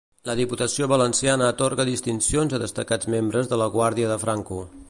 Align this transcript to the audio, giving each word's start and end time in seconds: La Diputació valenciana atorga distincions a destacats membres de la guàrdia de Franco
La 0.27 0.33
Diputació 0.37 0.87
valenciana 0.93 1.51
atorga 1.55 1.87
distincions 1.91 2.57
a 2.59 2.63
destacats 2.67 3.13
membres 3.17 3.53
de 3.53 3.63
la 3.65 3.73
guàrdia 3.77 4.15
de 4.15 4.21
Franco 4.27 4.65